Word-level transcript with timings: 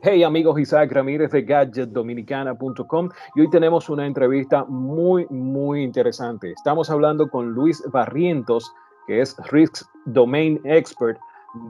Hey 0.00 0.22
amigos, 0.22 0.60
Isaac 0.60 0.92
Ramírez 0.92 1.32
de 1.32 1.42
gadgetdominicana.com 1.42 3.08
y 3.34 3.40
hoy 3.40 3.50
tenemos 3.50 3.90
una 3.90 4.06
entrevista 4.06 4.64
muy, 4.64 5.26
muy 5.28 5.82
interesante. 5.82 6.52
Estamos 6.52 6.88
hablando 6.88 7.28
con 7.28 7.50
Luis 7.50 7.82
Barrientos, 7.90 8.72
que 9.08 9.20
es 9.20 9.36
Risk 9.50 9.84
Domain 10.04 10.60
Expert 10.62 11.18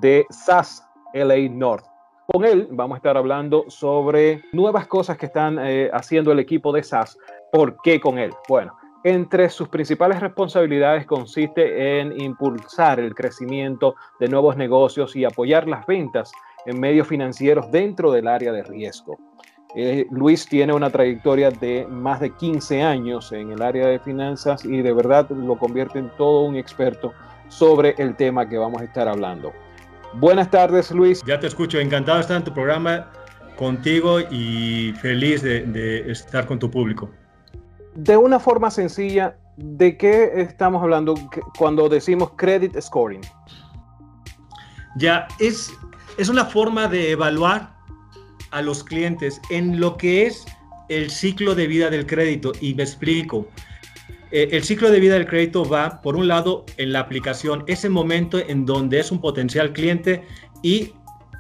de 0.02 0.26
SAS 0.28 0.86
LA 1.14 1.48
North. 1.48 1.86
Con 2.26 2.44
él 2.44 2.68
vamos 2.70 2.96
a 2.96 2.98
estar 2.98 3.16
hablando 3.16 3.64
sobre 3.68 4.42
nuevas 4.52 4.86
cosas 4.86 5.16
que 5.16 5.24
están 5.24 5.58
eh, 5.58 5.88
haciendo 5.94 6.30
el 6.30 6.38
equipo 6.38 6.70
de 6.70 6.82
SAS. 6.82 7.18
¿Por 7.50 7.80
qué 7.80 7.98
con 7.98 8.18
él? 8.18 8.32
Bueno, 8.46 8.76
entre 9.04 9.48
sus 9.48 9.68
principales 9.68 10.20
responsabilidades 10.20 11.06
consiste 11.06 12.00
en 12.00 12.20
impulsar 12.20 13.00
el 13.00 13.14
crecimiento 13.14 13.94
de 14.20 14.28
nuevos 14.28 14.54
negocios 14.58 15.16
y 15.16 15.24
apoyar 15.24 15.66
las 15.66 15.86
ventas 15.86 16.30
en 16.68 16.78
medios 16.78 17.08
financieros 17.08 17.70
dentro 17.70 18.12
del 18.12 18.28
área 18.28 18.52
de 18.52 18.62
riesgo. 18.62 19.18
Eh, 19.74 20.06
Luis 20.10 20.46
tiene 20.46 20.72
una 20.72 20.90
trayectoria 20.90 21.50
de 21.50 21.86
más 21.88 22.20
de 22.20 22.34
15 22.34 22.82
años 22.82 23.32
en 23.32 23.52
el 23.52 23.62
área 23.62 23.86
de 23.86 23.98
finanzas 23.98 24.64
y 24.64 24.82
de 24.82 24.92
verdad 24.92 25.30
lo 25.30 25.58
convierte 25.58 25.98
en 25.98 26.10
todo 26.16 26.44
un 26.44 26.56
experto 26.56 27.12
sobre 27.48 27.94
el 27.98 28.16
tema 28.16 28.48
que 28.48 28.58
vamos 28.58 28.82
a 28.82 28.84
estar 28.84 29.08
hablando. 29.08 29.52
Buenas 30.14 30.50
tardes, 30.50 30.90
Luis. 30.90 31.22
Ya 31.26 31.40
te 31.40 31.46
escucho, 31.46 31.78
encantado 31.78 32.16
de 32.16 32.22
estar 32.22 32.36
en 32.36 32.44
tu 32.44 32.52
programa 32.52 33.10
contigo 33.56 34.20
y 34.20 34.92
feliz 35.00 35.42
de, 35.42 35.62
de 35.62 36.10
estar 36.10 36.46
con 36.46 36.58
tu 36.58 36.70
público. 36.70 37.10
De 37.94 38.16
una 38.16 38.38
forma 38.38 38.70
sencilla, 38.70 39.36
¿de 39.56 39.96
qué 39.96 40.32
estamos 40.36 40.82
hablando 40.82 41.14
cuando 41.58 41.88
decimos 41.88 42.30
credit 42.36 42.78
scoring? 42.80 43.22
Ya, 44.96 45.28
es 45.38 45.72
es 46.18 46.28
una 46.28 46.44
forma 46.44 46.88
de 46.88 47.12
evaluar 47.12 47.72
a 48.50 48.60
los 48.60 48.82
clientes 48.84 49.40
en 49.50 49.80
lo 49.80 49.96
que 49.96 50.26
es 50.26 50.44
el 50.88 51.10
ciclo 51.10 51.54
de 51.54 51.66
vida 51.66 51.90
del 51.90 52.06
crédito. 52.06 52.52
Y 52.60 52.74
me 52.74 52.82
explico. 52.82 53.46
Eh, 54.30 54.48
el 54.52 54.64
ciclo 54.64 54.90
de 54.90 55.00
vida 55.00 55.14
del 55.14 55.26
crédito 55.26 55.64
va, 55.64 56.02
por 56.02 56.16
un 56.16 56.28
lado, 56.28 56.66
en 56.76 56.92
la 56.92 57.00
aplicación, 57.00 57.64
ese 57.66 57.88
momento 57.88 58.38
en 58.38 58.66
donde 58.66 58.98
es 59.00 59.10
un 59.10 59.20
potencial 59.20 59.72
cliente 59.72 60.26
y 60.62 60.92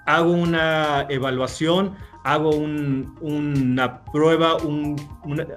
hago 0.06 0.32
una 0.32 1.06
evaluación, 1.10 1.94
hago 2.24 2.50
una 2.50 4.04
prueba, 4.04 4.56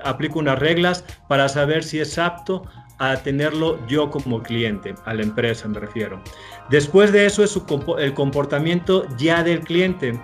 aplico 0.04 0.40
unas 0.40 0.60
reglas 0.60 1.06
para 1.30 1.48
saber 1.48 1.84
si 1.84 2.00
es 2.00 2.18
apto 2.18 2.64
a 3.02 3.18
tenerlo 3.18 3.80
yo 3.88 4.12
como 4.12 4.44
cliente, 4.44 4.94
a 5.06 5.16
la 5.16 5.24
empresa 5.24 5.68
me 5.68 5.80
refiero. 5.80 6.22
Después 6.70 7.12
de 7.12 7.26
eso 7.26 7.44
es 7.44 7.60
el 7.98 8.14
comportamiento 8.14 9.08
ya 9.18 9.44
del 9.44 9.62
cliente. 9.62 10.20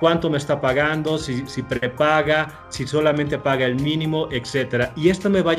Cuánto 0.00 0.28
me 0.28 0.36
está 0.36 0.60
pagando, 0.60 1.18
si, 1.18 1.46
si 1.46 1.62
prepaga, 1.62 2.66
si 2.68 2.84
solamente 2.84 3.38
paga 3.38 3.64
el 3.64 3.76
mínimo, 3.76 4.28
etc. 4.32 4.90
Y 4.96 5.08
esto 5.08 5.30
me 5.30 5.40
va 5.40 5.52
a 5.52 5.56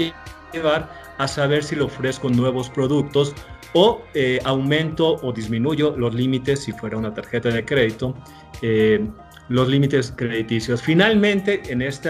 llevar 0.51 0.91
a 1.17 1.27
saber 1.27 1.63
si 1.63 1.77
le 1.77 1.83
ofrezco 1.83 2.29
nuevos 2.29 2.69
productos 2.69 3.33
o 3.73 4.01
eh, 4.13 4.39
aumento 4.43 5.15
o 5.23 5.31
disminuyo 5.31 5.95
los 5.97 6.13
límites 6.13 6.63
si 6.63 6.73
fuera 6.73 6.97
una 6.97 7.13
tarjeta 7.13 7.47
de 7.47 7.63
crédito. 7.63 8.13
Eh, 8.61 9.07
los 9.49 9.67
límites 9.67 10.13
crediticios. 10.15 10.81
Finalmente, 10.81 11.61
en 11.67 11.81
este 11.81 12.09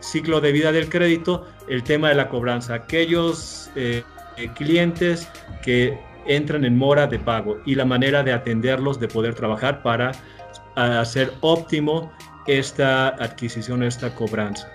ciclo 0.00 0.40
de 0.40 0.52
vida 0.52 0.72
del 0.72 0.88
crédito, 0.88 1.46
el 1.68 1.82
tema 1.82 2.08
de 2.08 2.16
la 2.16 2.28
cobranza. 2.28 2.74
Aquellos 2.74 3.70
eh, 3.76 4.02
clientes 4.54 5.28
que 5.62 5.98
entran 6.26 6.64
en 6.64 6.76
mora 6.76 7.06
de 7.06 7.18
pago 7.18 7.58
y 7.64 7.74
la 7.74 7.84
manera 7.84 8.22
de 8.22 8.32
atenderlos, 8.32 9.00
de 9.00 9.08
poder 9.08 9.34
trabajar 9.34 9.82
para 9.82 10.12
hacer 10.76 11.32
óptimo 11.40 12.12
esta 12.46 13.08
adquisición, 13.08 13.82
esta 13.82 14.14
cobranza. 14.14 14.68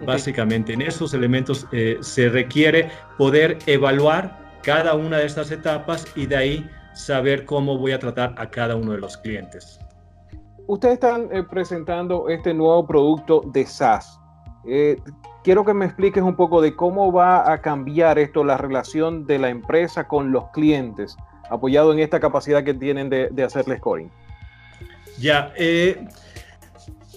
Básicamente, 0.00 0.72
en 0.72 0.82
esos 0.82 1.14
elementos 1.14 1.66
eh, 1.72 1.98
se 2.00 2.28
requiere 2.28 2.90
poder 3.16 3.58
evaluar 3.66 4.38
cada 4.62 4.94
una 4.94 5.18
de 5.18 5.26
estas 5.26 5.50
etapas 5.50 6.06
y 6.14 6.26
de 6.26 6.36
ahí 6.36 6.70
saber 6.94 7.44
cómo 7.44 7.76
voy 7.78 7.92
a 7.92 7.98
tratar 7.98 8.34
a 8.36 8.48
cada 8.50 8.76
uno 8.76 8.92
de 8.92 8.98
los 8.98 9.16
clientes. 9.16 9.78
Ustedes 10.66 10.94
están 10.94 11.28
eh, 11.30 11.42
presentando 11.42 12.28
este 12.28 12.54
nuevo 12.54 12.86
producto 12.86 13.42
de 13.52 13.66
SaaS. 13.66 14.18
Eh, 14.66 14.96
quiero 15.42 15.64
que 15.64 15.74
me 15.74 15.84
expliques 15.84 16.22
un 16.22 16.36
poco 16.36 16.62
de 16.62 16.74
cómo 16.74 17.12
va 17.12 17.52
a 17.52 17.60
cambiar 17.60 18.18
esto, 18.18 18.44
la 18.44 18.56
relación 18.56 19.26
de 19.26 19.38
la 19.38 19.50
empresa 19.50 20.08
con 20.08 20.32
los 20.32 20.48
clientes, 20.52 21.16
apoyado 21.50 21.92
en 21.92 21.98
esta 21.98 22.18
capacidad 22.18 22.64
que 22.64 22.72
tienen 22.72 23.10
de, 23.10 23.44
hacerle 23.44 23.76
scoring. 23.76 24.10
Ya, 25.18 25.52
eh, 25.56 26.02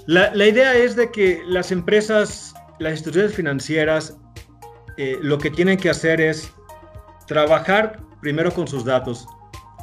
la, 0.08 0.36
la, 0.36 0.46
idea 0.46 0.76
es 0.76 0.98
de 0.98 1.10
que 1.10 1.42
las 1.46 1.72
empresas, 1.72 2.54
las 2.80 2.94
instituciones 2.94 3.34
financieras, 3.34 4.18
lo 5.22 5.38
que 5.38 5.52
tienen 5.52 5.78
que 5.78 5.92
hacer 5.92 6.20
es 6.20 6.52
trabajar 7.28 8.00
primero 8.20 8.52
con 8.52 8.68
sus 8.68 8.84
datos, 8.84 9.28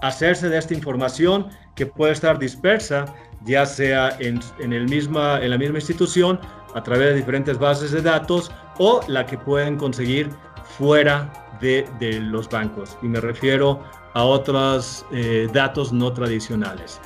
hacerse 0.03 0.49
de 0.49 0.59
esta 0.59 0.75
información 0.75 1.49
que 1.75 1.87
puede 1.87 2.13
estar 2.13 2.39
dispersa 2.39 3.15
ya 3.45 3.67
sea 3.67 4.17
en, 4.19 4.41
el 4.73 4.89
misma, 4.89 5.41
en 5.43 5.51
la 5.51 5.59
misma 5.59 5.79
institución, 5.79 6.41
a 6.75 6.83
través 6.83 7.11
de 7.11 7.15
diferentes 7.17 7.59
bases 7.59 7.93
de 7.93 8.03
datos, 8.03 8.51
o 8.79 9.01
la 9.09 9.25
que 9.27 9.39
pueden 9.39 9.77
conseguir 9.77 10.31
fuera 10.79 11.33
de, 11.61 11.87
los 12.21 12.49
bancos. 12.49 12.97
Y 13.03 13.07
me 13.07 13.21
refiero 13.21 13.81
a 14.15 14.25
otros 14.25 15.05
eh, 15.13 15.49
datos 15.53 15.93
no 15.93 16.13
tradicionales. 16.13 17.01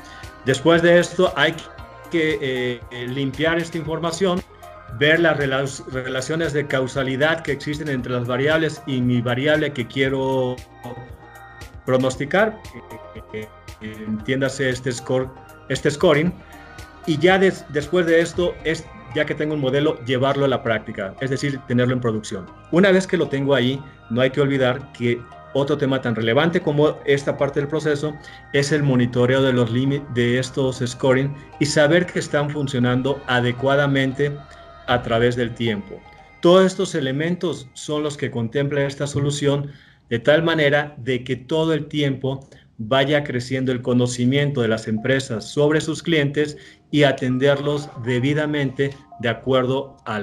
Después 0.44 0.82
de 0.82 0.99
esto 0.99 1.32
hay 1.37 1.54
que 2.10 2.81
eh, 2.91 3.06
limpiar 3.09 3.59
esta 3.59 3.76
información, 3.76 4.41
ver 4.99 5.20
las 5.20 5.37
relaciones 5.37 6.53
de 6.55 6.66
causalidad 6.66 7.43
que 7.43 7.53
existen 7.53 7.88
entre 7.88 8.12
las 8.12 8.26
variables 8.26 8.82
y 8.87 9.00
mi 9.00 9.20
variable 9.20 9.72
que 9.72 9.87
quiero 9.87 10.56
pronosticar, 11.84 12.59
entiéndase 13.82 14.70
este 14.70 14.93
score 14.93 15.28
este 15.69 15.91
scoring 15.91 16.33
y 17.06 17.19
ya 17.19 17.39
después 17.39 18.06
de 18.06 18.21
esto 18.21 18.55
es 18.65 18.84
ya 19.15 19.25
que 19.25 19.34
tengo 19.34 19.55
un 19.55 19.61
modelo 19.61 20.03
llevarlo 20.05 20.45
a 20.45 20.49
la 20.49 20.62
práctica, 20.62 21.15
es 21.21 21.31
decir, 21.31 21.59
tenerlo 21.67 21.95
en 21.95 22.01
producción. 22.01 22.47
Una 22.73 22.91
vez 22.93 23.06
que 23.06 23.17
lo 23.17 23.29
tengo 23.29 23.55
ahí, 23.55 23.83
no 24.11 24.21
hay 24.21 24.31
que 24.31 24.41
olvidar 24.41 24.93
que 24.93 25.21
otro 25.55 25.79
tema 25.79 26.01
tan 26.01 26.15
relevante 26.15 26.61
como 26.61 26.99
esta 27.06 27.37
parte 27.37 27.61
del 27.61 27.69
proceso 27.69 28.15
es 28.53 28.71
el 28.71 28.83
monitoreo 28.83 29.43
de 29.43 29.53
los 29.53 29.71
límites 29.71 30.06
de 30.15 30.39
estos 30.39 30.83
scoring 30.87 31.34
y 31.59 31.67
saber 31.67 32.06
que 32.06 32.19
están 32.19 32.50
funcionando 32.50 33.21
adecuadamente 33.27 34.37
a 34.87 35.03
través 35.03 35.37
del 35.37 35.55
tiempo. 35.55 36.00
Todos 36.41 36.67
estos 36.67 36.95
elementos 36.95 37.69
son 37.73 38.03
los 38.03 38.17
que 38.17 38.31
contempla 38.31 38.85
esta 38.85 39.06
solución 39.06 39.73
de 40.11 40.19
tal 40.19 40.43
manera 40.43 40.95
de 40.99 41.25
que 41.25 41.37
todo 41.37 41.73
el 41.75 41.87
tiempo 41.87 42.49
vaya 42.78 43.25
creciendo 43.25 43.72
el 43.72 43.83
conocimiento 43.83 44.62
de 44.62 44.69
las 44.69 44.89
empresas 44.89 45.44
sobre 45.44 45.81
sus 45.81 46.03
clientes 46.03 46.56
y 46.91 47.03
atenderlos 47.03 47.91
debidamente 48.05 48.94
de 49.21 49.28
acuerdo 49.28 49.97
a 50.06 50.21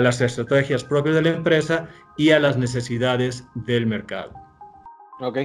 las 0.00 0.20
estrategias 0.20 0.84
propias 0.84 1.16
de 1.16 1.22
la 1.22 1.30
empresa 1.30 1.88
y 2.16 2.30
a 2.30 2.38
las 2.38 2.56
necesidades 2.56 3.44
del 3.54 3.86
mercado. 3.86 4.32
Ok. 5.20 5.38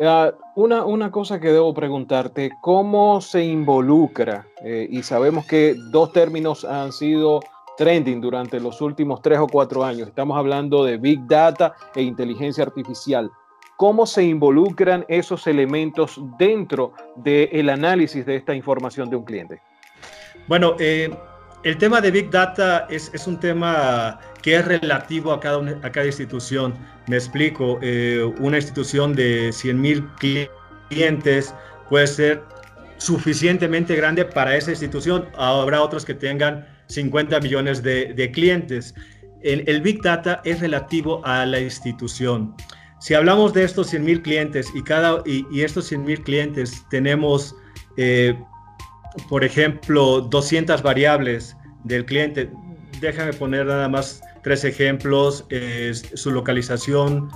Ah, 0.00 0.32
una, 0.56 0.86
una, 0.86 1.10
cosa 1.10 1.38
que 1.38 1.48
debo 1.52 1.74
preguntarte, 1.74 2.50
¿cómo 2.62 3.20
se 3.20 3.44
involucra? 3.44 4.46
Eh, 4.64 4.86
y 4.90 5.02
sabemos 5.02 5.44
que 5.44 5.74
dos 5.90 6.12
términos 6.12 6.64
han 6.64 6.92
sido 6.92 7.40
trending 7.76 8.20
durante 8.20 8.58
los 8.58 8.80
últimos 8.80 9.20
tres 9.20 9.38
o 9.38 9.46
cuatro 9.46 9.84
años. 9.84 10.08
Estamos 10.08 10.38
hablando 10.38 10.84
de 10.84 10.96
Big 10.96 11.26
Data 11.26 11.74
e 11.94 12.02
inteligencia 12.02 12.64
artificial 12.64 13.30
cómo 13.82 14.06
se 14.06 14.22
involucran 14.22 15.04
esos 15.08 15.44
elementos 15.48 16.20
dentro 16.38 16.92
del 17.16 17.68
análisis 17.68 18.24
de 18.24 18.36
esta 18.36 18.54
información 18.54 19.10
de 19.10 19.16
un 19.16 19.24
cliente. 19.24 19.60
Bueno, 20.46 20.76
eh, 20.78 21.10
el 21.64 21.76
tema 21.78 22.00
de 22.00 22.12
Big 22.12 22.30
Data 22.30 22.86
es, 22.88 23.10
un 23.26 23.40
tema 23.40 24.20
que 24.40 24.54
es 24.54 24.64
relativo 24.64 25.32
a 25.32 25.40
cada, 25.40 26.06
institución. 26.06 26.74
Me 27.08 27.16
explico, 27.16 27.80
eh, 27.82 28.22
una 28.38 28.58
institución 28.58 29.16
de 29.16 29.50
100 29.52 29.80
mil 29.80 30.06
clientes 30.88 31.52
puede 31.90 32.06
ser 32.06 32.40
suficientemente 32.98 33.96
grande 33.96 34.24
para 34.24 34.56
esa 34.56 34.70
institución. 34.70 35.26
Habrá 35.36 35.82
otros 35.82 36.04
que 36.04 36.14
tengan 36.14 36.64
50 36.86 37.40
millones 37.40 37.82
de, 37.82 38.14
de 38.14 38.30
clientes. 38.30 38.94
El, 39.42 39.80
Big 39.80 40.02
Data 40.02 40.40
es 40.44 40.60
relativo 40.60 41.20
a 41.24 41.44
la 41.46 41.58
institución. 41.58 42.54
Si 43.02 43.14
hablamos 43.14 43.52
de 43.52 43.64
estos 43.64 43.88
100 43.88 44.04
mil 44.04 44.22
clientes 44.22 44.70
y, 44.76 44.82
cada, 44.84 45.24
y, 45.26 45.60
estos 45.60 45.86
100 45.86 46.04
mil 46.04 46.22
clientes 46.22 46.86
tenemos, 46.88 47.56
eh, 47.96 48.40
por 49.28 49.42
ejemplo, 49.42 50.20
200 50.20 50.80
variables 50.84 51.56
del 51.82 52.04
cliente, 52.04 52.48
déjame 53.00 53.32
poner 53.32 53.66
nada 53.66 53.88
más 53.88 54.22
tres 54.44 54.62
ejemplos, 54.62 55.44
su 56.14 56.30
localización, 56.30 57.28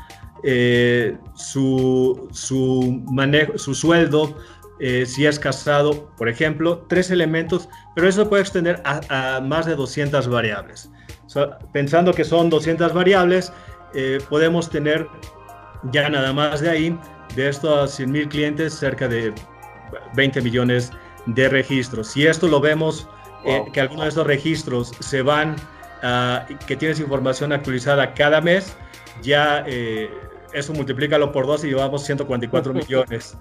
eh, 0.44 1.18
su, 1.34 2.28
su, 2.30 3.02
manejo, 3.10 3.58
su 3.58 3.74
sueldo, 3.74 4.38
eh, 4.78 5.04
si 5.04 5.26
es 5.26 5.36
casado, 5.36 6.14
por 6.16 6.28
ejemplo, 6.28 6.86
tres 6.88 7.10
elementos, 7.10 7.68
pero 7.96 8.08
eso 8.08 8.28
puede 8.28 8.42
extender 8.42 8.80
a, 8.84 9.40
más 9.40 9.66
de 9.66 9.74
200 9.74 10.28
variables. 10.28 10.88
pensando 11.72 12.14
que 12.14 12.22
son 12.24 12.50
200 12.50 12.94
variables, 12.94 13.52
podemos 14.28 14.70
tener 14.70 15.08
ya 15.92 16.08
nada 16.08 16.32
más 16.32 16.60
de 16.60 16.70
ahí, 16.70 16.98
de 17.34 17.48
estos 17.48 17.92
100 17.92 18.10
mil 18.10 18.28
clientes, 18.28 18.74
cerca 18.74 19.08
de 19.08 19.32
20 20.14 20.40
millones 20.42 20.92
de 21.26 21.48
registros. 21.48 22.08
Si 22.08 22.26
esto 22.26 22.48
lo 22.48 22.60
vemos, 22.60 23.08
eh, 23.44 23.62
que 23.72 23.80
algunos 23.80 24.04
de 24.04 24.08
estos 24.08 24.26
registros 24.26 24.92
se 25.00 25.22
van, 25.22 25.56
que 26.66 26.76
tienes 26.76 27.00
información 27.00 27.52
actualizada 27.52 28.14
cada 28.14 28.40
mes, 28.40 28.76
ya 29.22 29.64
eso 30.52 30.72
multiplícalo 30.72 31.32
por 31.32 31.46
dos 31.46 31.64
y 31.64 31.68
llevamos 31.68 32.04
144 32.04 32.74
millones. 32.74 33.36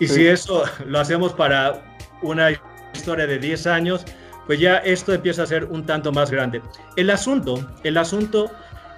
Y 0.00 0.08
si 0.08 0.26
eso 0.26 0.64
lo 0.86 0.98
hacemos 0.98 1.32
para 1.32 1.82
una 2.22 2.50
historia 2.92 3.26
de 3.26 3.38
10 3.38 3.66
años, 3.66 4.04
pues 4.46 4.60
ya 4.60 4.78
esto 4.78 5.12
empieza 5.12 5.42
a 5.42 5.46
ser 5.46 5.64
un 5.64 5.84
tanto 5.84 6.12
más 6.12 6.30
grande. 6.30 6.62
El 6.96 7.10
asunto, 7.10 7.66
el 7.82 7.96
asunto 7.96 8.50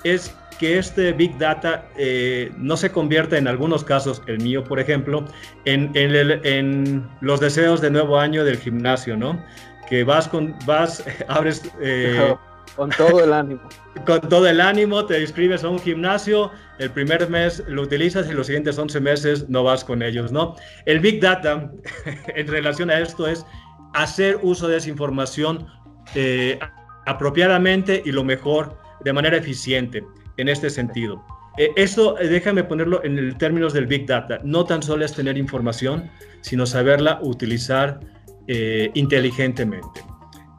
es 0.04 0.34
que 0.58 0.78
este 0.78 1.12
Big 1.12 1.36
Data 1.38 1.88
eh, 1.96 2.50
no 2.56 2.76
se 2.76 2.90
convierta 2.90 3.36
en 3.36 3.48
algunos 3.48 3.84
casos, 3.84 4.22
el 4.26 4.38
mío 4.40 4.64
por 4.64 4.80
ejemplo, 4.80 5.24
en, 5.64 5.90
en, 5.94 7.06
los 7.20 7.40
deseos 7.40 7.80
de 7.80 7.90
nuevo 7.90 8.18
año 8.18 8.44
del 8.44 8.58
gimnasio, 8.58 9.16
¿no? 9.16 9.42
Que 9.88 10.04
vas 10.04 10.28
con, 10.28 10.56
vas, 10.66 11.04
abres... 11.28 11.62
Eh, 11.80 12.34
con 12.74 12.90
todo 12.90 13.24
el 13.24 13.32
ánimo. 13.32 13.60
Con 14.04 14.20
todo 14.20 14.46
el 14.46 14.60
ánimo, 14.60 15.06
te 15.06 15.18
inscribes 15.22 15.64
a 15.64 15.70
un 15.70 15.78
gimnasio, 15.78 16.52
el 16.78 16.90
primer 16.90 17.28
mes 17.30 17.64
lo 17.66 17.80
utilizas 17.80 18.28
y 18.28 18.34
los 18.34 18.46
siguientes 18.46 18.78
11 18.78 19.00
meses 19.00 19.48
no 19.48 19.64
vas 19.64 19.82
con 19.82 20.02
ellos, 20.02 20.30
¿no? 20.30 20.54
El 20.84 21.00
Big 21.00 21.18
Data 21.18 21.72
en 22.26 22.46
relación 22.46 22.90
a 22.90 23.00
esto 23.00 23.26
es 23.26 23.46
hacer 23.94 24.38
uso 24.42 24.68
de 24.68 24.76
esa 24.76 24.90
información 24.90 25.66
eh, 26.14 26.58
apropiadamente 27.06 28.02
y 28.04 28.12
lo 28.12 28.22
mejor, 28.22 28.78
de 29.02 29.12
manera 29.14 29.38
eficiente, 29.38 30.04
en 30.36 30.48
este 30.48 30.70
sentido. 30.70 31.24
Eh, 31.58 31.70
eh, 31.76 32.28
déjame 32.28 32.64
ponerlo 32.64 33.02
en 33.04 33.36
términos 33.38 33.72
del 33.72 33.86
Big 33.86 34.06
Data. 34.06 34.40
No 34.44 34.64
tan 34.64 34.82
solo 34.82 35.04
es 35.04 35.12
tener 35.12 35.38
información, 35.38 36.10
sino 36.40 36.66
saberla 36.66 37.18
utilizar 37.22 38.00
inteligentemente. 38.94 40.04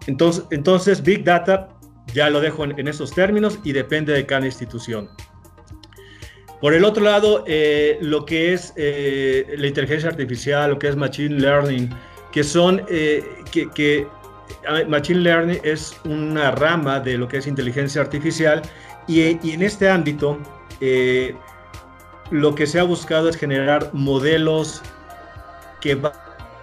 Entonces, 0.07 0.43
entonces, 0.51 1.01
Big 1.03 1.23
Data 1.23 1.69
ya 2.13 2.29
lo 2.29 2.39
dejo 2.39 2.63
en, 2.63 2.87
esos 2.87 3.11
términos 3.11 3.59
y 3.63 3.73
depende 3.73 4.13
de 4.13 4.25
cada 4.25 4.45
institución. 4.45 5.09
Por 6.61 6.73
el 6.73 6.85
otro 6.85 7.03
lado, 7.03 7.43
eh, 7.45 7.99
lo 8.01 8.25
que 8.25 8.53
es 8.53 8.73
eh, 8.77 9.45
la 9.57 9.67
inteligencia 9.67 10.09
artificial, 10.09 10.71
lo 10.71 10.79
que 10.79 10.87
es 10.87 10.95
machine 10.95 11.39
learning, 11.39 11.89
que 12.31 12.43
son 12.43 12.83
eh, 12.89 13.23
que, 13.51 14.07
machine 14.87 15.19
learning 15.19 15.59
es 15.63 15.95
una 16.05 16.51
rama 16.51 16.99
de 16.99 17.17
lo 17.17 17.27
que 17.27 17.37
es 17.37 17.47
inteligencia 17.47 18.01
artificial 18.01 18.61
y, 19.07 19.21
en 19.21 19.61
este 19.61 19.89
ámbito 19.89 20.37
lo 22.31 22.55
que 22.55 22.67
se 22.67 22.79
ha 22.79 22.83
buscado 22.83 23.29
es 23.29 23.37
generar 23.37 23.89
modelos 23.93 24.81
que 25.81 25.97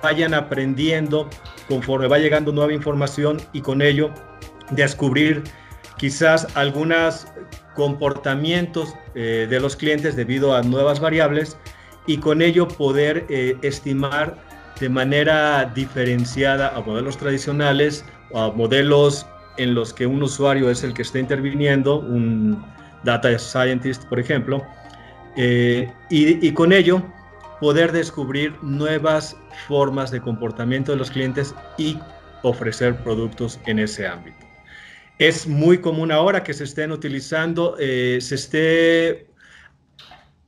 vayan 0.02 0.34
aprendiendo 0.34 1.28
conforme 1.68 2.06
va 2.06 2.18
llegando 2.18 2.52
nueva 2.52 2.72
información 2.72 3.40
y 3.52 3.62
con 3.62 3.80
ello 3.80 4.10
descubrir 4.70 5.42
quizás 5.96 6.46
algunos 6.54 7.26
comportamientos 7.74 8.94
eh, 9.14 9.46
de 9.48 9.60
los 9.60 9.76
clientes 9.76 10.16
debido 10.16 10.54
a 10.54 10.62
nuevas 10.62 11.00
variables 11.00 11.56
y 12.06 12.18
con 12.18 12.42
ello 12.42 12.68
poder 12.68 13.24
eh, 13.28 13.56
estimar 13.62 14.36
de 14.78 14.88
manera 14.88 15.64
diferenciada 15.74 16.68
a 16.76 16.80
modelos 16.80 17.16
tradicionales 17.16 18.04
o 18.32 18.40
a 18.40 18.52
modelos 18.52 19.26
en 19.56 19.74
los 19.74 19.92
que 19.92 20.06
un 20.06 20.22
usuario 20.22 20.70
es 20.70 20.82
el 20.82 20.94
que 20.94 21.02
está 21.02 21.18
interviniendo, 21.18 22.00
un 22.00 22.64
data 23.04 23.38
scientist, 23.38 24.04
por 24.04 24.18
ejemplo, 24.18 24.64
eh, 25.36 25.92
y, 26.10 26.52
con 26.52 26.72
ello 26.72 27.02
poder 27.60 27.92
descubrir 27.92 28.54
nuevas 28.62 29.36
formas 29.66 30.10
de 30.10 30.20
comportamiento 30.20 30.92
de 30.92 30.98
los 30.98 31.10
clientes 31.10 31.54
y 31.78 31.98
ofrecer 32.42 32.96
productos 33.02 33.58
en 33.66 33.78
ese 33.78 34.06
ámbito. 34.06 34.38
Es 35.18 35.46
muy 35.46 35.78
común 35.78 36.12
ahora 36.12 36.42
que 36.42 36.52
se 36.52 36.64
estén 36.64 36.92
utilizando, 36.92 37.76
eh, 37.78 38.18
se 38.20 38.34
esté 38.34 39.28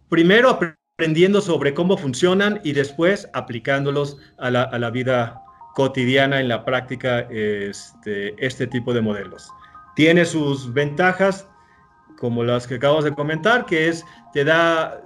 primero 0.09 0.51
aprendiendo 0.51 1.41
sobre 1.41 1.75
cómo 1.75 1.97
funcionan 1.97 2.61
y 2.65 2.73
después 2.73 3.29
aplicándolos 3.33 4.19
a 4.39 4.51
la, 4.51 4.91
vida 4.91 5.43
cotidiana 5.77 6.41
en 6.41 6.49
la 6.49 6.65
práctica 6.65 7.21
este, 7.31 8.35
este 8.39 8.67
tipo 8.67 8.95
de 8.95 9.03
modelos. 9.03 9.53
Tiene 9.95 10.25
sus 10.25 10.73
ventajas, 10.73 11.47
como 12.19 12.45
las 12.45 12.67
que 12.67 12.77
acabas 12.77 13.05
de 13.05 13.13
comentar, 13.15 13.67
que 13.67 13.89
es 13.89 14.03
te 14.33 14.43
da 14.43 15.03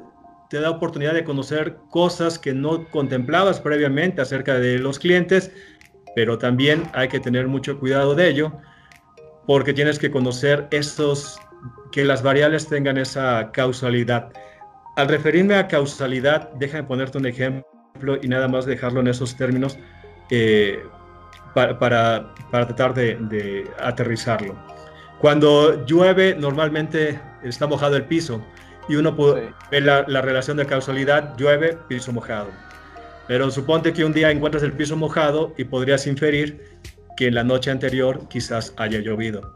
te 0.48 0.60
da 0.60 0.70
oportunidad 0.70 1.14
de 1.14 1.24
conocer 1.24 1.76
cosas 1.90 2.38
que 2.38 2.52
no 2.52 2.88
contemplabas 2.90 3.60
previamente 3.60 4.20
acerca 4.20 4.58
de 4.58 4.78
los 4.78 5.00
clientes, 5.00 5.50
pero 6.14 6.38
también 6.38 6.84
hay 6.92 7.08
que 7.08 7.18
tener 7.18 7.48
mucho 7.48 7.78
cuidado 7.78 8.14
de 8.14 8.28
ello 8.28 8.52
porque 9.46 9.72
tienes 9.72 9.98
que 9.98 10.10
conocer 10.12 10.68
estos, 10.70 11.40
que 11.90 12.04
las 12.04 12.22
variables 12.22 12.68
tengan 12.68 12.96
esa 12.96 13.50
causalidad. 13.52 14.32
Al 14.96 15.08
referirme 15.08 15.56
a 15.56 15.66
causalidad, 15.66 16.52
déjame 16.54 16.84
ponerte 16.84 17.18
un 17.18 17.26
ejemplo 17.26 18.18
y 18.22 18.28
nada 18.28 18.46
más 18.46 18.66
dejarlo 18.66 19.00
en 19.00 19.08
esos 19.08 19.36
términos 19.36 19.78
eh, 20.30 20.84
para, 21.54 21.78
para, 21.78 22.66
tratar 22.66 22.94
de, 22.94 23.68
aterrizarlo. 23.80 24.54
Cuando 25.20 25.84
llueve, 25.84 26.34
normalmente 26.34 27.20
está 27.42 27.66
mojado 27.66 27.96
el 27.96 28.04
piso 28.04 28.42
y 28.88 28.96
uno 28.96 29.14
puede 29.14 29.52
ver 29.70 29.82
la, 29.82 30.04
la, 30.08 30.22
relación 30.22 30.56
de 30.56 30.66
causalidad, 30.66 31.36
llueve, 31.36 31.76
piso 31.88 32.12
mojado. 32.12 32.48
Pero 33.28 33.50
suponte 33.50 33.92
que 33.92 34.04
un 34.04 34.12
día 34.12 34.30
encuentras 34.30 34.62
el 34.62 34.72
piso 34.72 34.96
mojado 34.96 35.54
y 35.56 35.64
podrías 35.64 36.06
inferir 36.06 36.78
que 37.16 37.26
en 37.26 37.34
la 37.34 37.44
noche 37.44 37.70
anterior 37.70 38.28
quizás 38.28 38.72
haya 38.76 38.98
llovido. 39.00 39.52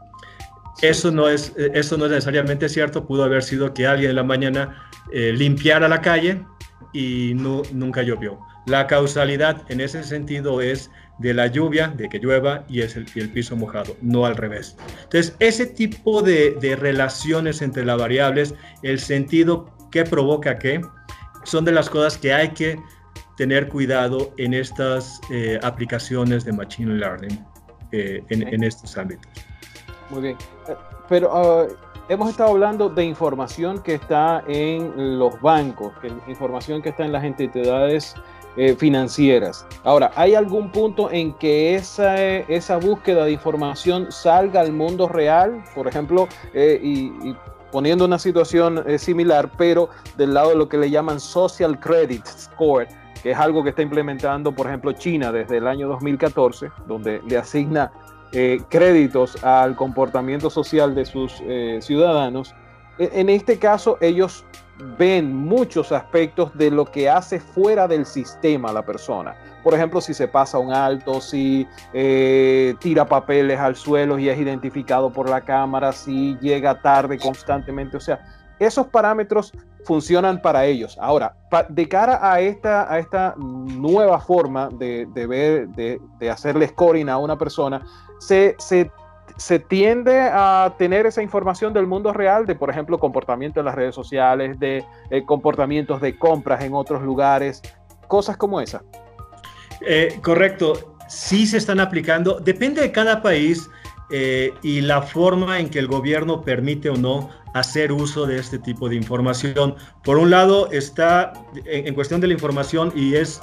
Eso, 0.81 1.09
no 1.11 1.29
es, 1.29 1.53
eso 1.55 1.97
no 1.97 2.05
es 2.05 2.11
necesariamente 2.11 2.67
cierto, 2.67 3.07
pudo 3.07 3.23
haber 3.23 3.43
sido 3.43 3.73
que 3.73 3.87
alguien 3.87 4.09
en 4.09 4.15
la 4.17 4.23
mañana 4.23 4.89
eh, 5.11 5.31
limpiara 5.31 5.87
la 5.87 6.01
calle 6.01 6.43
y 6.91 7.33
no, 7.35 7.61
nunca 7.71 8.03
llovió. 8.03 8.39
La 8.65 8.87
causalidad 8.87 9.61
en 9.69 9.81
ese 9.81 10.03
sentido 10.03 10.61
es 10.61 10.89
de 11.19 11.33
la 11.33 11.47
lluvia, 11.47 11.87
de 11.87 12.09
que 12.09 12.19
llueva 12.19 12.65
y 12.67 12.81
es 12.81 12.95
el, 12.95 13.05
el 13.15 13.29
piso 13.29 13.55
mojado, 13.55 13.95
no 14.01 14.25
al 14.25 14.35
revés. 14.35 14.75
Entonces, 15.03 15.35
ese 15.39 15.65
tipo 15.65 16.21
de, 16.21 16.57
de 16.59 16.75
relaciones 16.75 17.61
entre 17.61 17.85
las 17.85 17.97
variables, 17.97 18.53
el 18.81 18.99
sentido 18.99 19.73
que 19.91 20.03
provoca 20.03 20.57
qué, 20.57 20.81
son 21.43 21.63
de 21.63 21.71
las 21.71 21.89
cosas 21.89 22.17
que 22.17 22.33
hay 22.33 22.49
que 22.49 22.77
tener 23.37 23.69
cuidado 23.69 24.33
en 24.37 24.53
estas 24.53 25.21
eh, 25.31 25.59
aplicaciones 25.61 26.43
de 26.43 26.53
Machine 26.53 26.95
Learning. 26.95 27.45
Eh, 27.91 28.21
en, 28.29 28.63
estos 28.63 28.97
ámbitos. 28.97 29.31
Muy 30.09 30.21
bien. 30.21 30.37
Eh, 30.67 30.75
pero 31.07 31.31
ah, 31.33 31.67
hemos 32.09 32.29
estado 32.29 32.51
hablando 32.51 32.89
de 32.89 33.05
información 33.05 33.81
que 33.81 33.93
está 33.93 34.43
en 34.47 35.17
los 35.17 35.39
bancos, 35.39 35.93
que 36.01 36.11
información 36.27 36.81
que 36.81 36.89
está 36.89 37.05
en 37.05 37.13
las 37.13 37.23
entidades 37.23 38.15
eh, 38.57 38.75
financieras. 38.75 39.65
Ahora, 39.83 40.11
¿hay 40.15 40.35
algún 40.35 40.71
punto 40.71 41.11
en 41.11 41.33
que 41.33 41.75
esa, 41.75 42.15
esa 42.17 42.77
búsqueda 42.77 43.25
de 43.25 43.31
información 43.31 44.11
salga 44.11 44.61
al 44.61 44.71
mundo 44.71 45.07
real? 45.07 45.63
Por 45.73 45.87
ejemplo, 45.87 46.27
y, 46.53 47.07
y, 47.29 47.35
poniendo 47.71 48.05
una 48.05 48.19
situación 48.19 48.83
similar, 48.97 49.51
pero 49.57 49.89
del 50.17 50.33
lado 50.33 50.49
de 50.49 50.55
lo 50.55 50.69
que 50.69 50.77
le 50.77 50.89
llaman 50.89 51.19
Social 51.19 51.79
Credit 51.79 52.25
Score 52.25 52.87
que 53.25 53.31
es 53.31 53.39
algo 53.39 53.63
que 53.63 53.71
está 53.71 53.81
implementando, 53.81 54.51
por 54.51 54.67
ejemplo, 54.67 54.91
China 54.91 55.31
desde 55.31 55.57
el 55.57 55.65
año 55.65 55.87
2014, 55.87 56.69
donde 56.85 57.23
le 57.27 57.37
asigna 57.39 57.91
eh, 58.31 58.61
créditos 58.69 59.43
al 59.43 59.75
comportamiento 59.75 60.51
social 60.51 60.93
de 60.93 61.05
sus 61.05 61.41
eh, 61.47 61.79
ciudadanos. 61.81 62.53
E, 62.99 63.09
en 63.13 63.29
este 63.29 63.57
caso, 63.57 63.97
ellos 63.99 64.45
ven 64.97 65.33
muchos 65.33 65.91
aspectos 65.91 66.55
de 66.57 66.71
lo 66.71 66.85
que 66.85 67.09
hace 67.09 67.39
fuera 67.39 67.87
del 67.87 68.05
sistema 68.05 68.73
la 68.73 68.85
persona. 68.85 69.35
Por 69.63 69.73
ejemplo, 69.73 70.01
si 70.01 70.13
se 70.13 70.27
pasa 70.27 70.59
un 70.59 70.73
alto, 70.73 71.21
si 71.21 71.67
eh, 71.93 72.75
tira 72.79 73.05
papeles 73.05 73.59
al 73.59 73.75
suelo 73.75 74.19
y 74.19 74.29
es 74.29 74.37
identificado 74.37 75.11
por 75.11 75.29
la 75.29 75.41
cámara, 75.41 75.91
si 75.91 76.37
llega 76.39 76.81
tarde 76.81 77.17
constantemente. 77.17 77.97
O 77.97 77.99
sea, 77.99 78.19
esos 78.59 78.87
parámetros 78.87 79.53
funcionan 79.85 80.41
para 80.41 80.65
ellos. 80.65 80.97
Ahora, 80.99 81.35
de 81.69 81.87
cara 81.87 82.19
a 82.21 82.39
esta, 82.41 82.91
a 82.91 82.99
esta 82.99 83.35
nueva 83.37 84.19
forma 84.19 84.69
de, 84.73 85.05
ver, 85.27 85.67
de, 85.69 86.29
hacerle 86.29 86.67
scoring 86.67 87.09
a 87.09 87.17
una 87.17 87.37
persona, 87.37 87.85
se, 88.19 88.55
se, 88.57 88.91
tiende 89.59 90.21
a 90.21 90.75
tener 90.77 91.05
esa 91.05 91.21
información 91.21 91.73
del 91.73 91.87
mundo 91.87 92.13
real, 92.13 92.45
de 92.45 92.55
por 92.55 92.69
ejemplo 92.69 92.99
comportamiento 92.99 93.59
en 93.59 93.65
las 93.65 93.75
redes 93.75 93.93
sociales, 93.93 94.59
de 94.59 94.83
eh, 95.09 95.25
comportamientos 95.25 96.01
de 96.01 96.17
compras 96.17 96.63
en 96.63 96.73
otros 96.73 97.01
lugares, 97.01 97.61
cosas 98.07 98.37
como 98.37 98.61
esa. 98.61 98.83
Eh, 99.81 100.19
correcto, 100.23 100.95
sí 101.09 101.45
se 101.47 101.57
están 101.57 101.79
aplicando, 101.79 102.39
depende 102.39 102.81
de 102.81 102.91
cada 102.91 103.21
país 103.21 103.69
eh, 104.09 104.53
y 104.61 104.81
la 104.81 105.01
forma 105.01 105.59
en 105.59 105.69
que 105.69 105.79
el 105.79 105.87
gobierno 105.87 106.41
permite 106.41 106.89
o 106.89 106.95
no 106.95 107.29
hacer 107.53 107.91
uso 107.91 108.25
de 108.25 108.39
este 108.39 108.57
tipo 108.57 108.87
de 108.87 108.95
información. 108.95 109.75
Por 110.03 110.17
un 110.17 110.29
lado 110.29 110.71
está 110.71 111.33
en, 111.65 111.93
cuestión 111.93 112.21
de 112.21 112.27
la 112.27 112.33
información 112.33 112.91
y 112.95 113.15
es, 113.15 113.41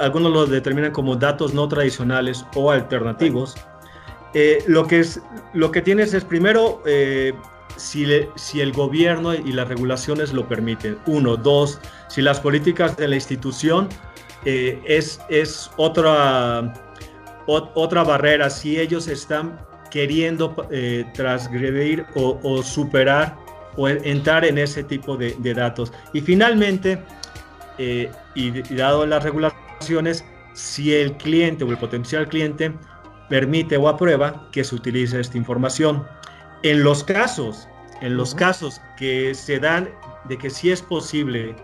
algunos 0.00 0.32
lo 0.32 0.46
determinan 0.46 0.92
como 0.92 1.16
datos 1.16 1.54
no 1.54 1.68
tradicionales 1.68 2.46
o 2.54 2.70
alternativos. 2.70 3.56
Lo, 4.66 4.86
que 4.86 5.00
es, 5.00 5.20
lo 5.54 5.70
que 5.70 5.82
tienes 5.82 6.14
es 6.14 6.24
primero 6.24 6.82
si, 7.76 8.06
si, 8.34 8.60
el 8.60 8.72
gobierno 8.72 9.34
y 9.34 9.52
las 9.52 9.68
regulaciones 9.68 10.32
lo 10.32 10.48
permiten. 10.48 10.98
Uno, 11.06 11.36
dos, 11.36 11.80
si 12.08 12.22
las 12.22 12.40
políticas 12.40 12.96
de 12.96 13.08
la 13.08 13.14
institución 13.14 13.88
eh, 14.44 14.80
es, 14.86 15.20
es 15.28 15.70
otra, 15.76 16.72
otra 17.46 18.04
barrera, 18.04 18.50
si 18.50 18.78
ellos 18.78 19.08
están 19.08 19.58
queriendo 19.90 20.54
eh, 20.70 21.04
transgredir 21.14 22.04
o, 22.14 22.62
superar 22.62 23.36
o 23.76 23.88
entrar 23.88 24.44
en 24.44 24.58
ese 24.58 24.84
tipo 24.84 25.16
de, 25.16 25.54
datos. 25.54 25.92
Y 26.12 26.20
finalmente, 26.20 27.02
eh, 27.78 28.10
y, 28.34 28.50
dado 28.74 29.06
las 29.06 29.22
regulaciones, 29.22 30.24
si 30.52 30.94
el 30.94 31.16
cliente 31.16 31.64
o 31.64 31.70
el 31.70 31.78
potencial 31.78 32.28
cliente 32.28 32.72
permite 33.28 33.76
o 33.76 33.88
aprueba 33.88 34.48
que 34.52 34.64
se 34.64 34.74
utilice 34.74 35.20
esta 35.20 35.36
información. 35.36 36.06
En 36.62 36.82
los 36.82 37.04
casos, 37.04 37.68
en 38.00 38.16
los 38.16 38.34
casos 38.34 38.80
que 38.96 39.34
se 39.34 39.58
dan 39.58 39.88
de 40.28 40.38
que 40.38 40.50
sí 40.50 40.70
es 40.70 40.82
posible 40.82 41.54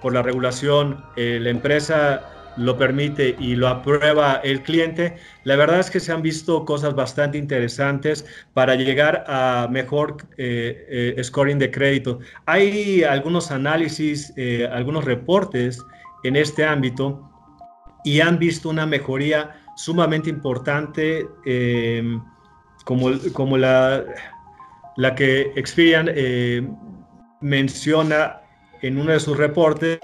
por 0.00 0.14
la 0.14 0.22
regulación, 0.22 1.04
eh, 1.16 1.38
la 1.40 1.50
empresa 1.50 2.26
lo 2.56 2.76
permite 2.76 3.36
y 3.38 3.54
lo 3.54 3.68
aprueba 3.68 4.40
el 4.42 4.62
cliente, 4.62 5.16
la 5.44 5.56
verdad 5.56 5.78
es 5.78 5.90
que 5.90 6.00
se 6.00 6.10
han 6.10 6.20
visto 6.20 6.64
cosas 6.64 6.94
bastante 6.94 7.38
interesantes 7.38 8.26
para 8.54 8.74
llegar 8.74 9.24
a 9.28 9.68
mejor 9.70 10.16
eh, 10.36 11.14
eh, 11.16 11.22
scoring 11.22 11.58
de 11.58 11.70
crédito. 11.70 12.18
Hay 12.46 13.04
algunos 13.04 13.50
análisis, 13.50 14.34
algunos 14.72 15.04
reportes 15.04 15.80
en 16.24 16.36
este 16.36 16.64
ámbito 16.64 17.30
y 18.04 18.20
han 18.20 18.38
visto 18.38 18.68
una 18.68 18.84
mejoría 18.84 19.56
sumamente 19.84 20.30
importante 20.30 21.26
como, 22.84 23.10
como 23.32 23.56
la 23.56 24.04
la 25.00 25.14
que 25.14 25.52
Experian 25.56 26.10
eh, 26.14 26.68
menciona 27.40 28.42
en 28.82 28.98
uno 28.98 29.12
de 29.12 29.20
sus 29.20 29.36
reportes 29.36 30.00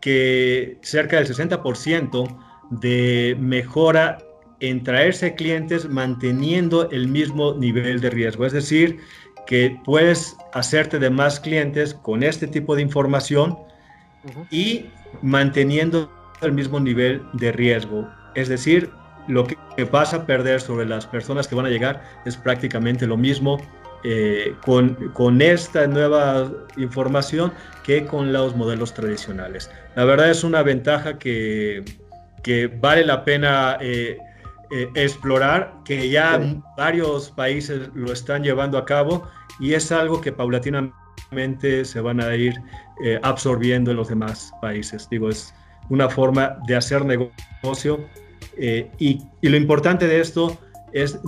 que 0.00 0.78
cerca 0.80 1.18
del 1.18 1.26
60% 1.26 2.38
de 2.70 3.36
mejora 3.38 4.18
en 4.60 4.82
traerse 4.82 5.34
clientes 5.34 5.88
manteniendo 5.88 6.88
el 6.90 7.08
mismo 7.08 7.54
nivel 7.54 8.00
de 8.00 8.08
riesgo. 8.08 8.46
Es 8.46 8.52
decir, 8.52 9.00
que 9.46 9.78
puedes 9.84 10.36
hacerte 10.54 10.98
de 10.98 11.10
más 11.10 11.40
clientes 11.40 11.92
con 11.92 12.22
este 12.22 12.46
tipo 12.46 12.76
de 12.76 12.82
información 12.82 13.58
y 14.50 14.86
manteniendo 15.20 16.10
el 16.40 16.52
mismo 16.52 16.80
nivel 16.80 17.22
de 17.34 17.52
riesgo. 17.52 18.08
Es 18.34 18.48
decir, 18.48 18.90
lo 19.28 19.46
que 19.46 19.56
vas 19.90 20.14
a 20.14 20.26
perder 20.26 20.60
sobre 20.60 20.86
las 20.86 21.06
personas 21.06 21.48
que 21.48 21.54
van 21.54 21.66
a 21.66 21.70
llegar 21.70 22.02
es 22.24 22.36
prácticamente 22.36 23.06
lo 23.06 23.16
mismo 23.16 23.60
eh, 24.02 24.54
con, 24.64 24.94
con, 25.12 25.42
esta 25.42 25.86
nueva 25.86 26.50
información 26.78 27.52
que 27.84 28.06
con 28.06 28.32
los 28.32 28.56
modelos 28.56 28.94
tradicionales. 28.94 29.70
La 29.94 30.04
verdad 30.04 30.30
es 30.30 30.42
una 30.42 30.62
ventaja 30.62 31.18
que, 31.18 31.84
que 32.42 32.66
vale 32.66 33.04
la 33.04 33.26
pena 33.26 33.76
eh, 33.78 34.16
eh, 34.70 34.88
explorar, 34.94 35.74
que 35.84 36.08
ya 36.08 36.40
varios 36.78 37.30
países 37.30 37.90
lo 37.94 38.10
están 38.10 38.42
llevando 38.42 38.78
a 38.78 38.86
cabo 38.86 39.28
y 39.58 39.74
es 39.74 39.92
algo 39.92 40.22
que 40.22 40.32
paulatinamente 40.32 41.84
se 41.84 42.00
van 42.00 42.20
a 42.20 42.34
ir 42.34 42.54
absorbiendo 43.22 43.90
en 43.90 43.98
los 43.98 44.08
demás 44.08 44.50
países. 44.62 45.08
Digo, 45.10 45.28
es 45.28 45.54
una 45.88 46.08
forma 46.08 46.58
de 46.66 46.76
hacer 46.76 47.04
negocio 47.04 48.06
y, 48.56 49.22
y 49.40 49.48
lo 49.48 49.56
importante 49.56 50.06
de 50.06 50.20
esto 50.20 50.58
es 50.92 51.18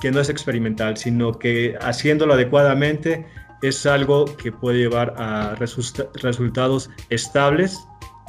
que 0.00 0.10
no 0.10 0.20
es 0.20 0.28
experimental, 0.28 0.96
sino 0.96 1.38
que 1.38 1.76
haciéndolo 1.80 2.34
adecuadamente 2.34 3.24
es 3.62 3.86
algo 3.86 4.24
que 4.24 4.50
puede 4.50 4.78
llevar 4.78 5.14
a 5.16 5.54
resultados 5.54 6.90
estables 7.10 7.78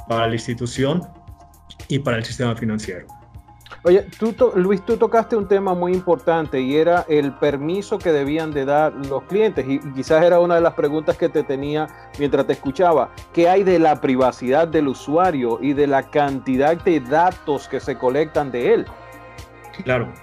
para 0.07 0.27
la 0.27 0.33
institución 0.35 1.01
y 1.87 1.99
para 1.99 2.17
el 2.17 2.23
sistema 2.23 2.55
financiero. 2.55 3.07
Oye, 3.85 4.07
Luis, 4.55 4.85
tú 4.85 4.95
tocaste 4.95 5.35
un 5.35 5.45
tema 5.45 5.73
muy 5.73 5.91
importante 5.91 6.61
y 6.61 6.77
era 6.77 7.05
el 7.09 7.33
permiso 7.33 7.99
que 7.99 8.13
debían 8.13 8.51
de 8.51 8.63
dar 8.63 8.93
los 9.07 9.23
clientes 9.23 9.65
y, 9.67 9.79
quizás 9.93 10.23
era 10.23 10.39
una 10.39 10.55
de 10.55 10.61
las 10.61 10.73
preguntas 10.73 11.17
que 11.17 11.27
te 11.27 11.43
tenía 11.43 11.87
mientras 12.17 12.47
te 12.47 12.53
escuchaba. 12.53 13.11
¿Qué 13.33 13.49
hay 13.49 13.63
de 13.63 13.79
la 13.79 13.99
privacidad 13.99 14.69
del 14.69 14.87
usuario 14.87 15.59
y 15.61 15.73
de 15.73 15.87
la 15.87 16.09
cantidad 16.09 16.77
de 16.81 17.01
datos 17.01 17.67
que 17.67 17.81
se 17.81 17.97
colectan 17.97 18.51
de 18.51 18.73
él? 18.73 18.85
Claro. 19.83 20.13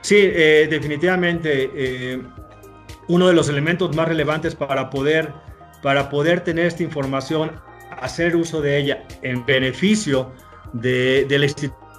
Sí, 0.00 0.16
eh, 0.18 0.66
definitivamente 0.70 1.70
eh, 1.74 2.22
uno 3.08 3.28
de 3.28 3.34
los 3.34 3.50
elementos 3.50 3.94
más 3.94 4.08
relevantes 4.08 4.54
para 4.54 4.88
poder, 4.88 5.30
para 5.82 6.08
poder 6.08 6.40
tener 6.40 6.64
esta 6.64 6.82
información, 6.82 7.52
hacer 8.00 8.34
uso 8.34 8.62
de 8.62 8.78
ella 8.78 9.04
en 9.20 9.44
beneficio 9.44 10.32
de, 10.72 11.26
la 11.28 11.44
institución 11.44 11.89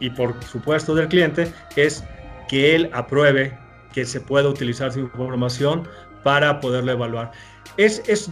y 0.00 0.10
por 0.10 0.42
supuesto 0.44 0.94
del 0.94 1.08
cliente, 1.08 1.52
es 1.76 2.04
que 2.48 2.74
él 2.74 2.90
apruebe 2.92 3.56
que 3.92 4.04
se 4.04 4.20
pueda 4.20 4.48
utilizar 4.48 4.92
su 4.92 5.00
información 5.00 5.88
para 6.22 6.60
poderlo 6.60 6.92
evaluar. 6.92 7.32
Es, 7.76 8.02
es 8.06 8.30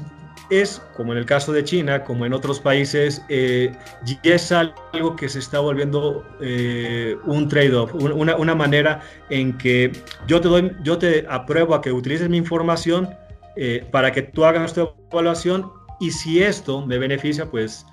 es, 0.50 0.82
como 0.96 1.12
en 1.12 1.18
el 1.18 1.26
caso 1.26 1.52
de 1.52 1.64
China, 1.64 2.04
como 2.04 2.24
en 2.24 2.32
otros 2.32 2.60
países, 2.60 3.22
eh, 3.28 3.72
es 4.22 4.52
algo 4.52 5.16
que 5.16 5.28
se 5.28 5.38
está 5.38 5.58
volviendo 5.60 6.24
eh, 6.40 7.16
un 7.24 7.48
trade-off, 7.48 7.94
una, 7.94 8.36
una, 8.36 8.54
manera 8.54 9.00
en 9.28 9.56
que 9.58 9.92
yo 10.26 10.40
te, 10.40 10.48
doy, 10.48 10.72
yo 10.82 10.98
te 10.98 11.26
apruebo 11.28 11.74
a 11.74 11.82
que 11.82 11.92
utilices 11.92 12.28
mi 12.28 12.36
información 12.36 13.08
eh, 13.56 13.86
para 13.90 14.12
que 14.12 14.22
tú 14.22 14.44
hagas 14.44 14.74
tu 14.74 14.88
evaluación 15.10 15.72
y 15.98 16.10
si 16.10 16.42
esto 16.42 16.84
me 16.86 16.98
beneficia, 16.98 17.46
pues 17.46 17.84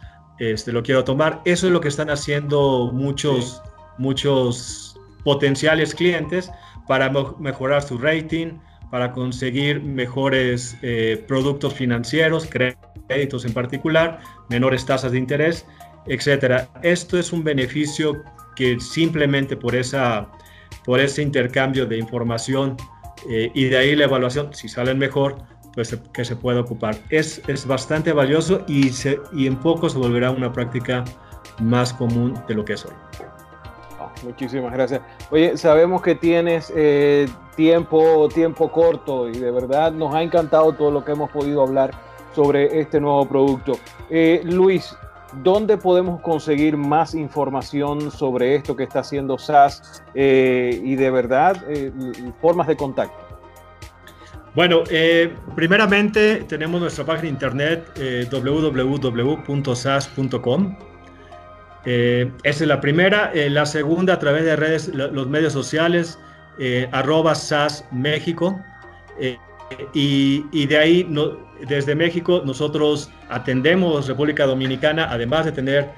este, 0.52 0.72
lo 0.72 0.84
quiero 0.84 1.04
tomar. 1.04 1.42
Eso 1.46 1.68
es 1.68 1.74
lo 1.74 1.82
que 1.82 1.88
están 1.88 2.10
haciendo 2.10 2.92
muchos, 2.94 3.62
muchos 3.98 5.00
potenciales 5.24 5.96
clientes 5.96 6.52
para 6.88 7.10
mejorar 7.40 7.82
su 7.82 7.98
rating, 7.98 8.60
para 8.92 9.12
conseguir 9.12 9.82
mejores 9.82 10.78
eh, 10.82 11.24
productos 11.28 11.74
financieros, 11.74 12.48
créditos 13.08 13.46
en 13.46 13.54
particular, 13.54 14.20
menores 14.50 14.86
tasas 14.86 15.12
de 15.14 15.18
interés, 15.18 15.66
etcétera. 16.06 16.70
Esto 16.84 17.18
es 17.18 17.32
un 17.32 17.44
beneficio 17.44 18.24
que 18.56 18.80
simplemente 18.80 19.56
por, 19.56 19.76
esa, 19.76 20.30
por 20.86 21.00
ese 21.00 21.22
intercambio 21.22 21.86
de 21.86 21.98
información 21.98 22.78
eh, 23.30 23.50
y 23.54 23.66
de 23.66 23.78
ahí 23.78 23.96
la 23.96 24.04
evaluación, 24.04 24.54
si 24.54 24.68
salen 24.68 25.00
mejor, 25.00 25.38
pues 25.74 25.98
que 26.14 26.26
se 26.26 26.36
pueda 26.36 26.62
ocupar. 26.62 26.96
Es, 27.10 27.42
es 27.48 27.66
bastante 27.66 28.14
valioso 28.14 28.62
y, 28.68 28.90
se, 28.90 29.20
y 29.32 29.48
en 29.48 29.56
poco 29.58 29.90
se 29.90 29.98
volverá 29.98 30.32
una 30.32 30.52
práctica 30.52 31.04
más 31.60 31.94
común 31.94 32.34
de 32.48 32.54
lo 32.54 32.64
que 32.66 32.74
es 32.74 32.86
hoy. 32.86 32.94
Muchísimas 34.24 34.72
gracias. 34.72 35.02
Oye, 35.32 35.58
sabemos 35.58 36.02
que 36.02 36.16
tienes 36.16 36.72
eh, 36.76 37.28
tiempo, 37.56 38.30
tiempo 38.30 38.72
corto 38.72 39.28
y 39.28 39.34
de 39.34 39.52
verdad 39.52 39.92
nos 39.92 40.14
ha 40.14 40.22
encantado 40.22 40.74
todo 40.74 40.92
lo 40.92 41.04
que 41.04 41.12
hemos 41.12 41.30
podido 41.32 41.62
hablar 41.62 41.92
sobre 42.34 42.80
este 42.80 43.00
nuevo 43.00 43.28
producto. 43.28 43.74
Eh, 44.10 44.42
Luis, 44.46 44.96
¿dónde 45.44 45.78
podemos 45.78 46.22
conseguir 46.22 46.78
más 46.78 47.16
información 47.16 48.12
sobre 48.12 48.56
esto 48.56 48.76
que 48.76 48.84
está 48.84 49.00
haciendo 49.00 49.38
SAS 49.38 50.04
eh, 50.14 50.80
y 50.84 50.96
de 50.96 51.12
verdad 51.12 51.58
formas 52.42 52.68
de 52.68 52.78
contacto? 52.78 53.23
Bueno, 54.56 54.84
primeramente 55.56 56.44
tenemos 56.48 56.80
nuestra 56.80 57.04
página 57.06 57.24
de 57.24 57.30
internet 57.30 58.30
www.sas.com 58.32 59.54
eh, 61.86 62.32
esa 62.44 62.64
es 62.64 62.68
la 62.68 62.80
primera. 62.82 63.32
Eh, 63.34 63.50
la 63.50 63.66
segunda, 63.66 64.14
a 64.14 64.20
través 64.20 64.46
de 64.46 64.56
redes, 64.56 64.88
los 64.90 65.28
medios 65.28 65.54
sociales, 65.54 66.18
eh, 66.60 66.88
arroba 66.92 67.36
SAS 67.36 67.86
México. 67.92 68.60
Y, 69.94 70.66
de 70.68 70.78
ahí, 70.78 71.08
desde 71.68 71.96
México, 71.96 72.44
nosotros 72.46 73.10
atendemos 73.30 74.08
República 74.08 74.46
Dominicana, 74.46 75.08
además 75.10 75.46
de 75.46 75.52
tener 75.52 75.90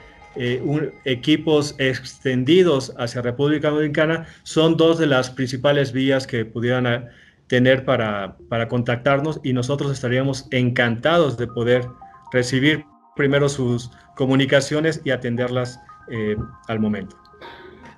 equipos 1.06 1.76
extendidos 1.78 2.94
hacia 2.98 3.22
República 3.22 3.70
Dominicana, 3.70 4.28
son 4.44 4.76
dos 4.76 4.98
de 4.98 5.08
las 5.08 5.30
principales 5.30 5.92
vías 5.92 6.28
que 6.28 6.46
pudieran 6.46 7.10
tener 7.48 7.86
para, 7.86 8.38
para 8.50 8.68
contactarnos 8.68 9.40
y 9.44 9.54
nosotros 9.54 9.92
estaríamos 9.92 10.48
encantados 10.52 11.38
de 11.38 11.48
poder 11.48 11.88
recibir 12.32 12.86
primero 13.16 13.50
sus 13.50 13.92
comunicaciones 14.16 15.02
y 15.04 15.12
atenderlas 15.12 15.80
eh, 16.10 16.36
al 16.68 16.80
momento. 16.80 17.16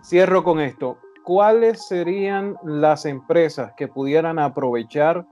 Cierro 0.04 0.44
con 0.44 0.60
esto. 0.60 1.00
¿Cuáles 1.24 1.86
serían 1.88 2.56
las 2.64 3.06
empresas 3.06 3.74
que 3.76 3.88
pudieran 3.88 4.40
aprovechar 4.40 5.26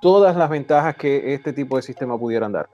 todas 0.00 0.36
las 0.36 0.48
ventajas 0.48 0.94
que 0.94 1.34
este 1.34 1.52
tipo 1.52 1.76
de 1.76 1.82
sistema 1.82 2.16
pudieran 2.18 2.52
dar? 2.52 2.68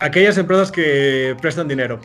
Aquellas 0.00 0.38
empresas 0.38 0.70
que 0.70 1.36
prestan 1.40 1.68
dinero, 1.68 1.98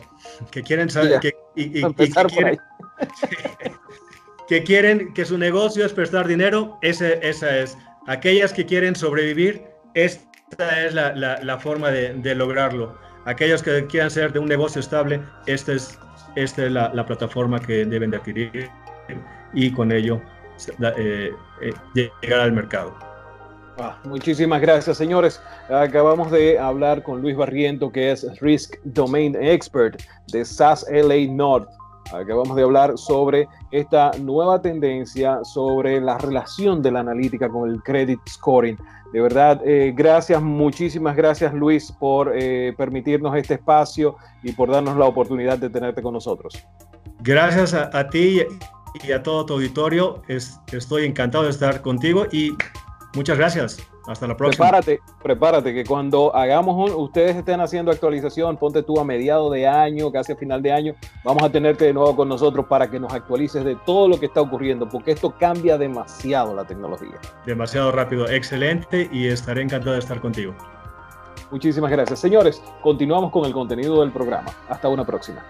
que 0.50 0.62
quieren 0.62 0.90
saber, 0.90 1.20
que, 1.20 1.32
y, 1.54 1.80
que, 1.94 2.10
quieren, 2.10 2.58
que 4.48 5.24
su 5.24 5.38
negocio 5.38 5.86
es 5.86 5.92
prestar 5.92 6.26
dinero, 6.26 6.78
esa, 6.82 7.08
es. 7.12 7.78
Aquellas 8.06 8.52
que 8.52 8.66
quieren 8.66 8.94
sobrevivir, 8.94 9.62
esta 9.94 10.84
es 10.84 10.94
la, 10.94 11.58
forma 11.58 11.90
de, 11.90 12.34
lograrlo. 12.34 12.98
Aquellos 13.24 13.62
que 13.62 13.86
quieran 13.86 14.10
ser 14.10 14.32
de 14.32 14.38
un 14.38 14.46
negocio 14.46 14.80
estable, 14.80 15.20
esta 15.46 15.72
es, 15.72 15.98
la, 16.58 16.92
la 16.92 17.06
plataforma 17.06 17.58
que 17.58 17.84
deben 17.84 18.10
de 18.10 18.18
adquirir 18.18 18.70
y 19.54 19.70
con 19.70 19.92
ello 19.92 20.20
eh, 20.96 21.32
eh, 21.62 22.10
llegar 22.22 22.40
al 22.40 22.52
mercado. 22.52 22.94
Ah, 23.78 23.98
muchísimas 24.04 24.60
gracias, 24.60 24.96
señores. 24.96 25.40
Acabamos 25.68 26.30
de 26.30 26.58
hablar 26.58 27.02
con 27.02 27.22
Luis 27.22 27.36
Barriento, 27.36 27.90
que 27.90 28.12
es 28.12 28.24
Risk 28.40 28.76
Domain 28.84 29.34
Expert 29.34 30.00
de 30.28 30.44
SAS 30.44 30.86
LA 30.88 31.32
North. 31.32 31.68
Acabamos 32.12 32.56
de 32.56 32.62
hablar 32.62 32.96
sobre 32.96 33.48
esta 33.70 34.10
nueva 34.20 34.60
tendencia, 34.60 35.42
sobre 35.44 36.00
la 36.00 36.18
relación 36.18 36.82
de 36.82 36.92
la 36.92 37.00
analítica 37.00 37.48
con 37.48 37.70
el 37.70 37.82
credit 37.82 38.20
scoring. 38.28 38.76
De 39.12 39.20
verdad, 39.20 39.60
eh, 39.64 39.92
gracias, 39.96 40.42
muchísimas 40.42 41.16
gracias 41.16 41.54
Luis 41.54 41.92
por 41.92 42.32
permitirnos 42.76 43.36
este 43.36 43.54
espacio 43.54 44.16
y 44.42 44.52
por 44.52 44.70
darnos 44.70 44.96
la 44.96 45.04
oportunidad 45.04 45.58
de 45.58 45.70
tenerte 45.70 46.02
con 46.02 46.14
nosotros. 46.14 46.54
Gracias 47.20 47.74
a 47.74 48.08
ti 48.10 48.42
y 49.02 49.12
a 49.12 49.22
todo 49.22 49.46
tu 49.46 49.54
auditorio. 49.54 50.22
estoy 50.28 51.04
encantado 51.04 51.44
de 51.44 51.50
estar 51.50 51.80
contigo 51.80 52.26
y 52.30 52.52
muchas 53.14 53.38
gracias. 53.38 53.93
Hasta 54.06 54.26
la 54.26 54.36
próxima. 54.36 54.66
Prepárate, 54.66 55.00
prepárate 55.22 55.74
que 55.74 55.84
cuando 55.84 56.34
hagamos 56.34 56.90
un, 56.90 56.96
ustedes 56.96 57.36
estén 57.36 57.60
haciendo 57.60 57.90
actualización, 57.90 58.56
ponte 58.56 58.82
tú 58.82 59.00
a 59.00 59.04
mediado 59.04 59.50
de 59.50 59.66
año, 59.66 60.12
casi 60.12 60.32
a 60.32 60.36
final 60.36 60.62
de 60.62 60.72
año, 60.72 60.94
vamos 61.24 61.42
a 61.42 61.50
tenerte 61.50 61.86
de 61.86 61.94
nuevo 61.94 62.14
con 62.14 62.28
nosotros 62.28 62.66
para 62.66 62.90
que 62.90 63.00
nos 63.00 63.12
actualices 63.12 63.64
de 63.64 63.76
todo 63.86 64.08
lo 64.08 64.20
que 64.20 64.26
está 64.26 64.40
ocurriendo, 64.40 64.88
porque 64.88 65.12
esto 65.12 65.34
cambia 65.38 65.78
demasiado 65.78 66.54
la 66.54 66.64
tecnología. 66.64 67.18
Demasiado 67.46 67.92
rápido, 67.92 68.28
excelente 68.28 69.08
y 69.10 69.28
estaré 69.28 69.62
encantado 69.62 69.92
de 69.92 70.00
estar 70.00 70.20
contigo. 70.20 70.54
Muchísimas 71.50 71.90
gracias. 71.90 72.18
Señores, 72.18 72.62
continuamos 72.82 73.30
con 73.30 73.44
el 73.44 73.52
contenido 73.52 74.00
del 74.00 74.12
programa. 74.12 74.50
Hasta 74.68 74.88
una 74.88 75.04
próxima. 75.04 75.44